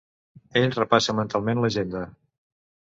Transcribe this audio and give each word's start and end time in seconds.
Ell 0.61 0.73
repassa 0.77 1.17
mentalment 1.21 1.63
l'agenda. 1.63 2.05